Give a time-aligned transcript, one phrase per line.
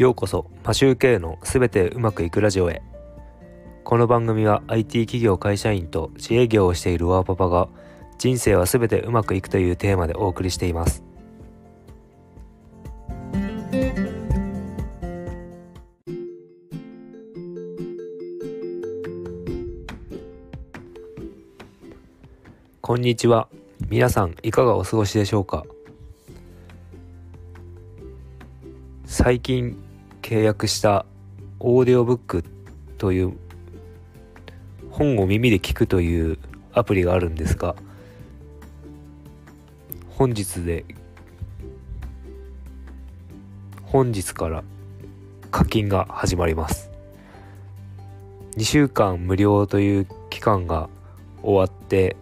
[0.00, 2.80] ようこそマシューケのすべてうまくいくラジオへ。
[3.84, 7.68] この番組は IT 企業会社員と自営業をしているワーパパが
[8.16, 11.04] 人生はすべてうまくいくというテーマでお送りしています。
[22.80, 23.48] こんにちは。
[23.90, 25.66] 皆さんいかがお過ごしでしょうか？
[29.04, 29.76] 最近
[30.22, 31.06] 契約した
[31.58, 32.44] オーディオブック
[32.98, 33.36] という
[34.90, 36.38] 本を耳で聞くという
[36.72, 37.74] アプリがあるんですが
[40.10, 40.84] 本日で
[43.84, 44.62] 本日から
[45.50, 46.90] 課金が始まります。
[48.56, 50.88] 2週間無料という期間が
[51.42, 52.16] 終わって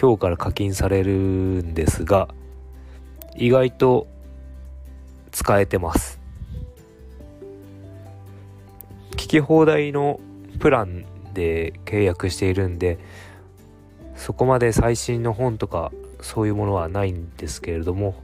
[0.00, 2.28] 今日から課金されるんですが
[3.36, 4.06] 意外と
[5.32, 6.17] 使えてます。
[9.28, 10.20] 聞き放題の
[10.58, 12.98] プランで契約しているんで
[14.16, 18.22] そこまで最新の本とかそういうものはないんですけれども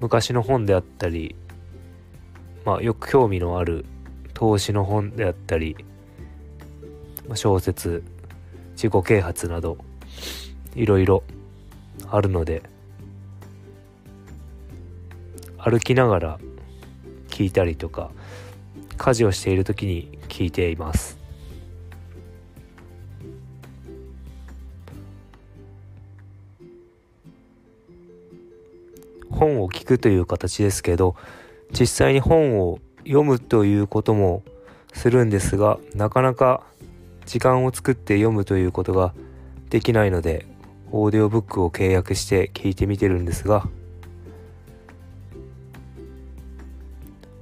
[0.00, 1.36] 昔の本であったり
[2.64, 3.84] まあよく興味のある
[4.32, 5.76] 投資の本であったり
[7.36, 8.02] 小説
[8.72, 9.78] 自己啓発など
[10.74, 11.22] いろいろ
[12.10, 12.60] あるので
[15.58, 16.38] 歩きながら
[17.28, 18.10] 聞いたりとか
[18.96, 21.24] 家事をしている時に聞いています。
[29.30, 31.16] 本を聞くという形ですけど
[31.78, 34.42] 実際に本を読むということも
[34.92, 36.62] するんですがなかなか
[37.26, 39.12] 時間を作って読むということが
[39.70, 40.46] できないので
[40.92, 43.68] オーディオブックを契約して聞いてみてるんですが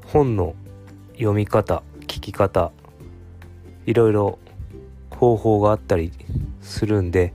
[0.06, 0.54] 本の
[1.22, 2.72] 読み方聞き方
[3.86, 4.38] いろいろ
[5.10, 6.10] 方法があったり
[6.60, 7.32] するんで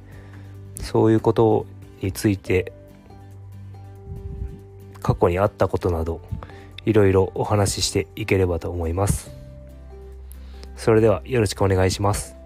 [0.76, 1.66] そういうこと
[2.02, 2.74] について
[5.02, 6.20] 過去にあったことなど
[6.86, 9.32] いろいろお話ししていければと思います。
[10.76, 12.37] それではよろしくお願いします。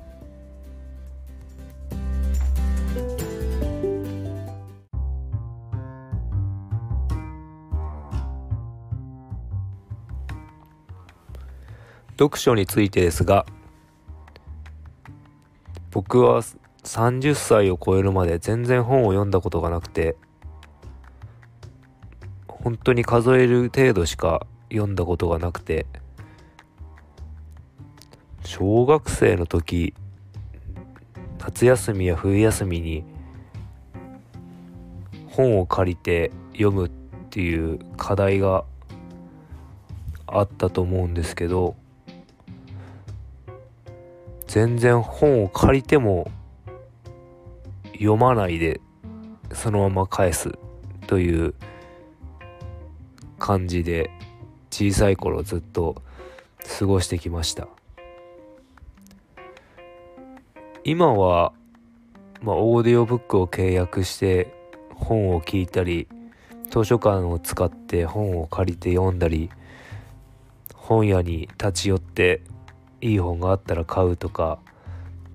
[12.22, 13.48] 読書についてですが
[15.90, 16.44] 僕は
[16.84, 20.16] 30歳を超えるまで全然本を読んだことがなくて
[22.48, 25.88] 本当に数える程度しか読んだことがなくて
[28.46, 29.96] 小学生の時
[31.40, 33.04] 夏休みや冬休みに
[35.26, 36.90] 本を借りて読むっ
[37.32, 38.64] ていう課題が
[40.28, 41.81] あったと思うんですけど
[44.52, 46.30] 全然本を借りても
[47.94, 48.82] 読まないで
[49.54, 50.52] そのまま返す
[51.08, 51.54] という
[53.40, 54.12] 感じで
[54.70, 56.02] 小さい頃ずっと
[56.80, 57.70] 過ごしてきました。
[60.84, 61.54] 今は、
[62.42, 64.54] まあ、オーディオブックを契約して
[64.96, 66.10] 本を聞いたり
[66.70, 69.50] 図書館を使って本を借りて読んだり
[70.74, 72.42] 本屋に立ち寄って
[73.02, 74.60] いい本があったら買うとか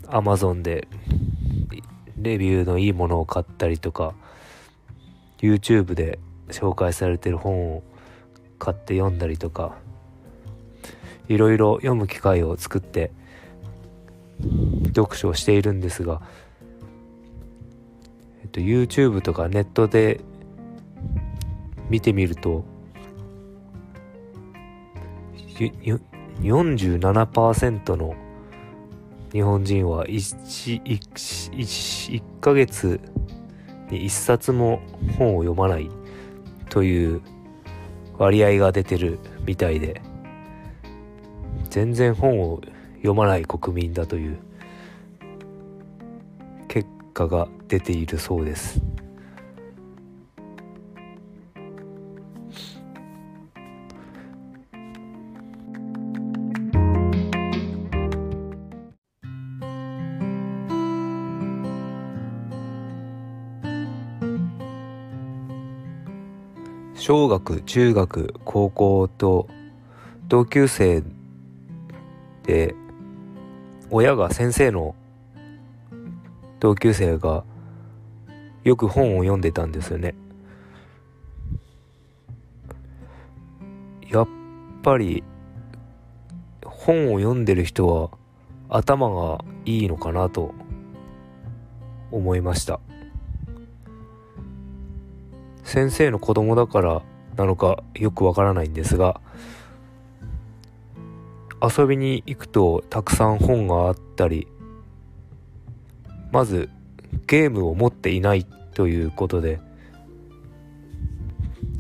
[0.05, 0.89] Amazon で
[2.17, 4.15] レビューのいいものを買ったりとか
[5.39, 6.19] YouTube で
[6.49, 7.83] 紹介されてる本を
[8.59, 9.77] 買って読んだりとか
[11.29, 13.11] いろいろ読む機会を作って
[14.95, 16.23] 読書をしているんですが、
[18.43, 20.21] えっと、YouTube とかネットで
[21.91, 22.65] 見てみると
[26.41, 28.15] 47%の
[29.33, 31.53] 日本人は 1, 1, 1,
[32.21, 33.01] 1ヶ月
[33.91, 34.81] に1冊も
[35.19, 35.91] 本を読まない
[36.69, 37.21] という
[38.19, 40.01] 割合が出てるみたいで
[41.71, 42.61] 全然本を
[42.97, 44.39] 読まない国民だという
[46.69, 48.81] 結果が出ているそうです。
[66.97, 69.49] 小学中学高校と
[70.29, 71.03] 同級生
[72.43, 72.75] で
[73.91, 74.95] 親が先生の
[76.59, 77.45] 同級生が
[78.65, 80.15] よく本を読んでたんですよね。
[84.11, 84.29] やっ
[84.83, 85.23] ぱり
[86.65, 88.11] 本を読んでる人は
[88.69, 90.55] 頭がいいのかなと
[92.11, 92.81] 思いました。
[95.67, 97.03] 先生の子供だから
[97.37, 99.21] なのかよくわからないんですが
[101.61, 104.47] 遊びに行くとたくさん本があったり
[106.31, 106.71] まず
[107.27, 109.61] ゲームを持っていないということで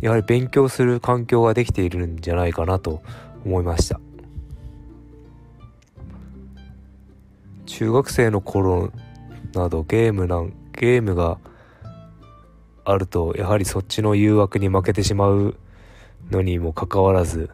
[0.00, 3.02] やはり勉強する環境ができているんじゃないかなと
[3.44, 3.98] 思いました。
[7.66, 8.92] 中学生の頃
[9.54, 11.38] などゲームなんゲームが
[12.88, 15.56] あるとやはりそっちの誘惑に負けてしまう
[16.30, 17.50] のにもかかわらず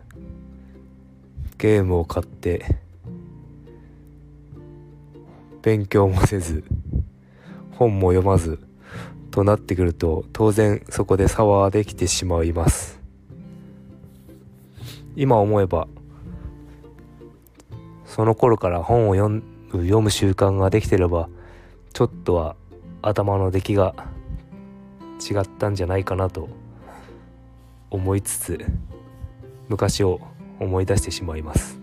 [1.56, 2.76] ゲームを買って
[5.62, 6.64] 勉強もせず
[7.70, 8.60] 本も読まず
[9.30, 13.00] となってくると当然そこで差はできてしまいます。
[15.16, 15.88] 今思えば
[18.04, 21.30] その頃から本を読む習慣ができてれば
[21.94, 22.56] ちょっとは
[23.00, 24.11] 頭の出来が
[25.30, 26.48] 違ったんじゃないかなと
[27.90, 28.66] 思いつつ
[29.68, 30.20] 昔を
[30.58, 31.80] 思い出してしまいます。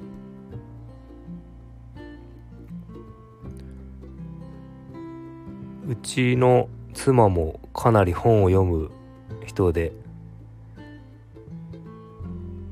[5.88, 8.92] うちの妻もかなり本を読む
[9.46, 9.92] 人で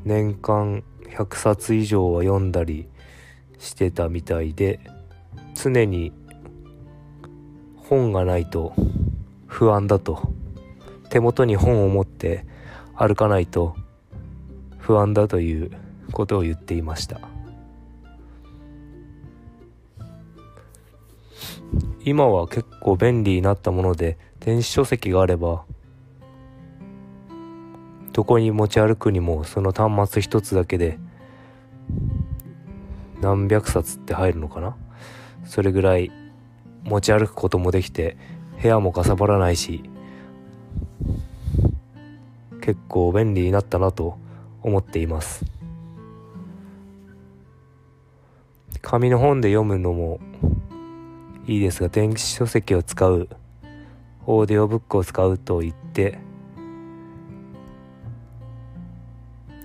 [0.05, 2.87] 年間100冊以上は読んだり
[3.57, 4.79] してたみたいで
[5.55, 6.13] 常に
[7.77, 8.73] 本がないと
[9.47, 10.31] 不安だと
[11.09, 12.45] 手元に本を持って
[12.95, 13.75] 歩かないと
[14.77, 15.71] 不安だという
[16.11, 17.19] ことを言っていました。
[22.03, 25.65] 今は結構便利になったもので電子書籍があれば
[28.13, 30.97] どこに持ち歩くにもその端末一つだけで
[33.19, 34.77] 何百冊って入るのかな？
[35.45, 36.09] それぐらい
[36.83, 38.17] 持ち歩くこともできて
[38.61, 39.83] 部屋もかさばらないし
[42.67, 44.17] 結構便利になったなと
[44.61, 45.45] 思っています。
[48.81, 50.19] 紙の本で読むのも
[51.45, 53.29] いいですが電子書籍を使う
[54.25, 56.19] オーディオブックを使うと言って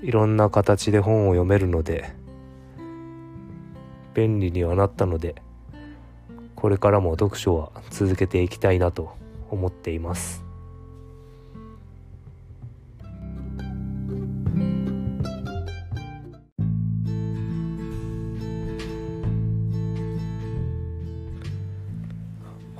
[0.01, 2.15] いろんな形で本を読めるので
[4.15, 5.35] 便利にはなったので
[6.55, 9.17] これからも読書は続けていきたいなと
[9.51, 10.52] 思っています。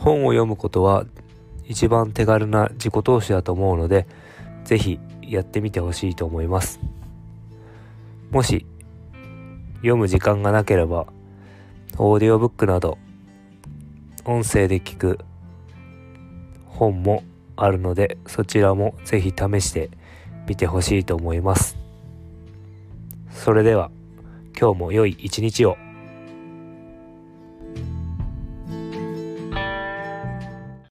[0.03, 1.07] 本を読むことは
[1.65, 4.09] 一番手軽な自己投資だと思うので
[4.65, 6.81] 是非やってみてほしいと思います。
[8.33, 8.67] もし
[9.77, 11.07] 読む時間がなければ
[11.99, 12.99] オーディオブックなど
[14.25, 15.19] 音声で聞く
[16.67, 17.23] 本も
[17.55, 19.91] あるのでそちらもぜひ試して
[20.49, 21.77] みてほしいと思います。
[23.31, 23.93] それでは
[24.59, 25.77] 今日も良い一日を。